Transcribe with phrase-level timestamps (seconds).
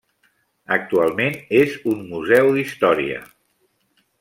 [0.77, 3.21] Actualment és un museu d'història.